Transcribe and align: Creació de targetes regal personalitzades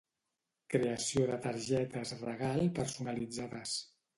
Creació 0.73 1.27
de 1.31 1.37
targetes 1.43 2.15
regal 2.25 2.65
personalitzades 2.81 3.79